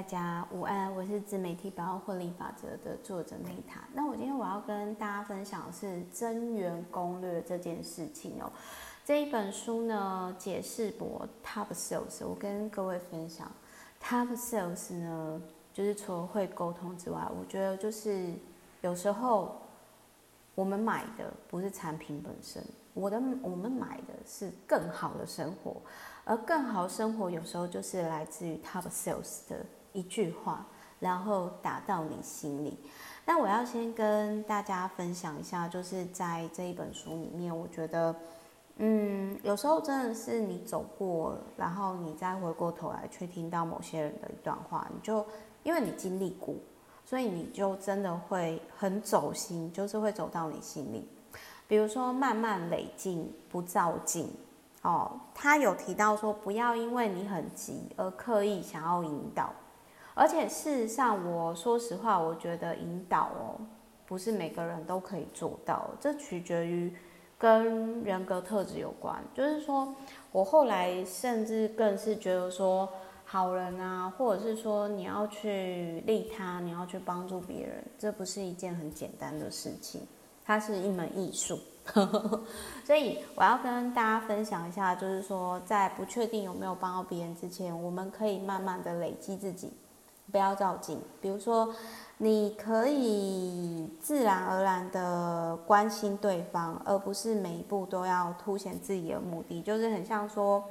[0.00, 3.82] 大家午安，我是自媒体百万获利法则的作者内塔。
[3.92, 8.50] 那我今天我要跟大家分享的是增员攻略这件事情哦。
[9.04, 13.52] 这一本书呢，解释博 Top Sales，我跟各位分享
[14.02, 15.42] Top Sales 呢，
[15.74, 18.32] 就是除了会沟通之外，我觉得就是
[18.80, 19.60] 有时候
[20.54, 22.64] 我们买的不是产品本身，
[22.94, 25.76] 我的我们买的是更好的生活。
[26.24, 30.66] 而更好生活有时候就是来自于 Top Sales 的一句话，
[30.98, 32.78] 然后打到你心里。
[33.24, 38.14] 那我要先跟大家分享一下，就是在这一本书里面，我觉得，
[38.76, 45.24] 嗯，有时候真的是你走过，然后你再回过头来，去听到某些人的一段话，你就
[45.62, 46.54] 因为你经历过，
[47.04, 51.08] 所以你就真的会很走心，就是会走到你心里。
[51.68, 54.28] 比如说，慢慢累进，不照进。
[54.82, 59.52] 哦，他有提到说，不要因为你很急而刻意想要引导，
[60.14, 63.60] 而且事实上，我说实话，我觉得引导哦，
[64.06, 66.92] 不是每个人都可以做到，这取决于
[67.38, 69.22] 跟人格特质有关。
[69.32, 69.94] 就是说
[70.32, 72.88] 我后来甚至更是觉得说，
[73.24, 80.02] 好人啊，或者是说你要去利他，你要去帮助别人，这不是一件很简单的事情，
[80.44, 81.58] 它是一门艺术。
[82.84, 89.72] 所以我要跟大家分享一下，就是说，在不确定有没有帮到别人之前，我们可以慢慢的累积自己，
[90.30, 91.00] 不要照镜。
[91.20, 91.74] 比如说，
[92.18, 99.60] 你可以自然而然的关心对方，而不是每一步都要凸显自己的目的。
[99.62, 100.62] 就是很像说，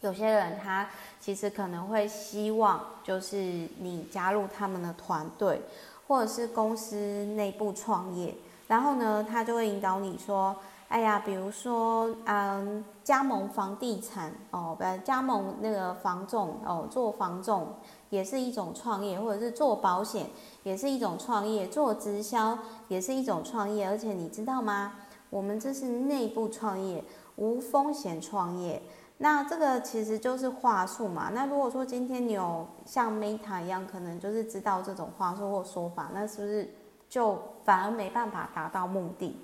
[0.00, 0.88] 有些人他
[1.20, 3.36] 其实可能会希望，就是
[3.78, 5.62] 你加入他们的团队，
[6.06, 6.96] 或者是公司
[7.36, 8.34] 内部创业。
[8.66, 10.56] 然后呢，他就会引导你说
[10.88, 17.68] ：“哎呀，比如说，嗯，加盟房地产哦，不，加盟那个房仲哦，做房仲
[18.14, 20.26] 也是一种创业，或者是做保险
[20.62, 23.88] 也是一种创业，做直销也是一种创业。
[23.88, 24.92] 而且你知道吗？
[25.30, 27.02] 我们这是内部创业，
[27.36, 28.80] 无风险创业。
[29.18, 31.30] 那这个其实就是话术嘛。
[31.34, 36.74] 那如果说今天你有像 Meta 一样，可能就是知道这种话术或说法，那是不是？”
[37.06, 39.36] 就反而没办法达到目的，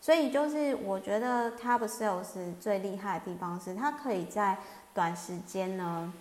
[0.00, 4.56] 所以就是我觉得 Top Sales 最厉害的地方是，他可以在
[4.94, 6.12] 短时间呢，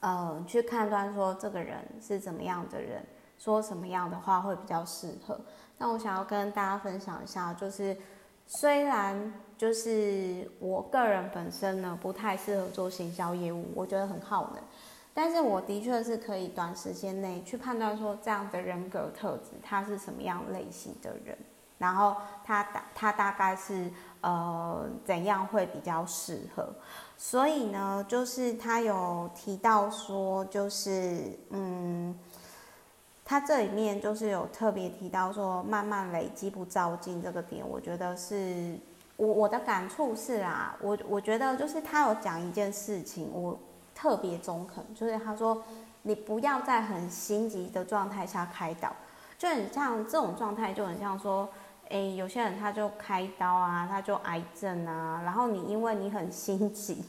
[0.00, 3.04] 呃，去判断说这个人是怎么样的人，
[3.38, 5.38] 说什么样的话会比较适合。
[5.76, 7.96] 那我想要跟大家分享一下，就是
[8.46, 14.62] 虽然就是我个人本身呢不太适合做行销业务，我觉得很耗能。
[15.14, 21.36] 但是我的确是可以短时间内去判断说，这样的人格特质他是什么样类型的人，
[21.78, 23.90] 然后他大他大概是
[24.20, 26.68] 呃怎样会比较适合，
[27.16, 32.18] 所以呢，就是他有提到说，就是嗯，
[33.24, 38.78] 他这里面就是有特别提到说，慢慢累积不照进这个点，我觉得是
[39.16, 43.58] 我我的感触是啊，我我觉得就是他有讲一件事情，我。
[44.00, 45.60] 特别中肯，就是他说，
[46.02, 48.94] 你不要在很心急的状态下开导，
[49.36, 51.48] 就很像这种状态，就很像说，
[51.90, 57.04] 哎，有些人他就开刀啊，他就癌症啊，然后你因为你很心急，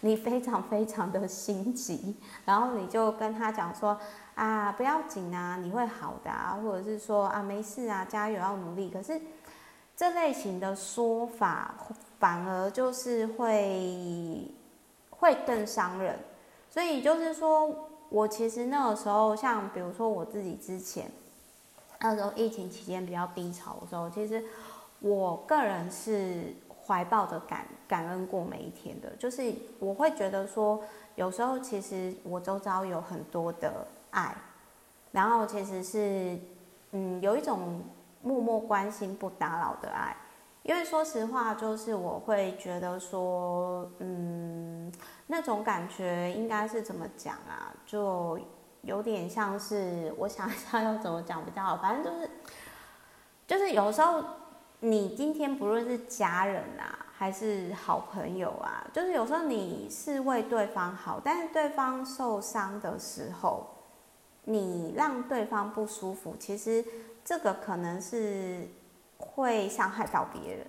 [0.00, 3.98] 你非常非常的心急，然后你就跟他讲说，
[4.34, 8.90] 啊，不要紧啊，你会好的啊，或者是说啊，没事啊，加油，要努力。
[8.90, 9.20] 可是
[9.96, 11.74] 这类型的说法，
[12.18, 14.50] 反而就是会。
[15.20, 16.16] 会更伤人，
[16.70, 17.74] 所以就是说，
[18.08, 21.10] 我其实那个时候，像比如说我自己之前
[22.00, 24.44] 那时候疫情期间比较低潮的时候，其实
[25.00, 26.54] 我个人是
[26.86, 30.82] 怀抱着感感恩过每一天的，就是我会觉得说，
[31.16, 34.34] 有时候其实我周遭有很多的爱，
[35.12, 36.38] 然后其实是
[36.92, 37.82] 嗯有一种
[38.22, 40.16] 默默关心不打扰的爱。
[40.64, 44.92] 因为说实话，就是我会觉得说，嗯，
[45.26, 47.72] 那种感觉应该是怎么讲啊？
[47.86, 48.38] 就
[48.82, 51.76] 有点像是，我想一下要怎么讲比较好。
[51.76, 52.30] 反正就是，
[53.46, 54.22] 就是有时候
[54.80, 63.66] 你今天不论是家人啊，还是好朋友啊，就是有时候你是为对方好，但是对方受伤的时候，
[64.44, 66.84] 你让对方不舒服，其实
[67.24, 68.68] 这个可能是。
[69.20, 70.64] 会伤害到别人，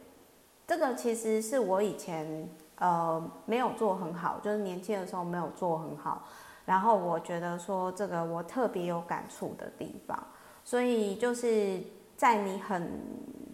[0.66, 2.50] 这个其实是我以前
[2.80, 6.24] 呃没有做很好，就是年轻的时候没有做很好，
[6.66, 10.18] 然后我觉得说这个我特别有感触的地方，
[10.64, 11.82] 所以就是
[12.16, 12.92] 在你很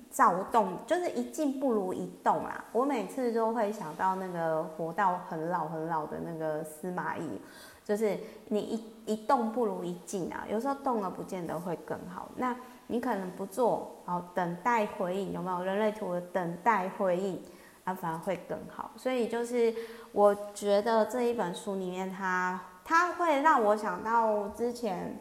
[0.10, 2.64] 躁动，就是一静不如一动啦。
[2.72, 7.42] 我每次都会想到那个活到很老很老的那个司马懿，
[7.84, 8.18] 就是
[8.48, 10.46] 你一一动不如一静啊。
[10.50, 12.30] 有时候动了不见得会更好。
[12.36, 12.56] 那
[12.88, 15.64] 你可能不做，然后等待回应，有没有？
[15.64, 17.42] 人类图的等待回应，
[17.84, 18.92] 啊，反而会更好。
[18.96, 19.74] 所以就是
[20.12, 25.20] 我觉得这一本书里面它，它它会让我想到之前。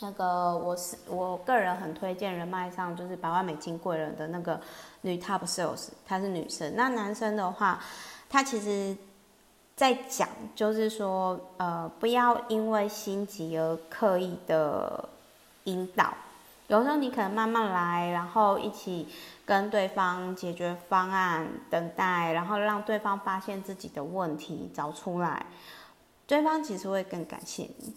[0.00, 4.60] 那个我是我个人很推荐人脉上就是百万美金贵人的那个
[5.00, 6.76] 女 top sales，她是女生。
[6.76, 7.80] 那男生的话，
[8.28, 8.94] 他其实，
[9.74, 15.08] 在讲就是说，呃，不要因为心急而刻意的
[15.64, 16.12] 引导。
[16.66, 19.08] 有时候你可能慢慢来，然后一起
[19.46, 25.46] 跟对方解决方案，等待，然后让对方发现自己的问题，找出来，
[26.26, 27.94] 对方其实会更感谢你。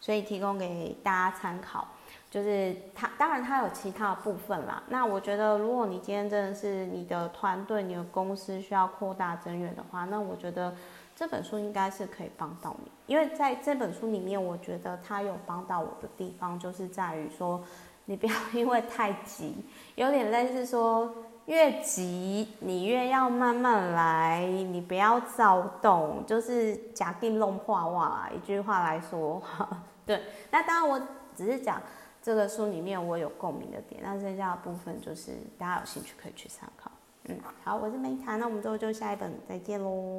[0.00, 1.86] 所以提供给大家参考，
[2.30, 4.82] 就是他，当然他有其他的部分啦。
[4.88, 10.72] 那我觉得，如果你今天真的是你的团队、你的公司需要扩大增援的话，那我觉得
[11.18, 12.88] 这本书应该是可以帮到你。
[13.06, 17.60] 因为在这本书里面，我觉得它有帮到我的地方，就是在于说，
[18.04, 19.56] 你不要 因为太急，
[19.96, 21.12] 有点类似说，
[21.46, 29.42] 越急你越要慢慢来，你不要躁动，就是假定弄话话，一句话来说。
[30.06, 30.22] 对，
[30.52, 31.04] 那当然我
[31.34, 31.82] 只是讲
[32.22, 36.88] 这个书里面我有共鸣的点，那剩下的部分就是大家有兴趣可以去参考。
[37.24, 40.16] 嗯，好，我是梅塔，那我们之后就下一本再见喽。